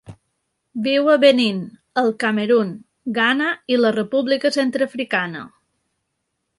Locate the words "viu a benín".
0.87-1.59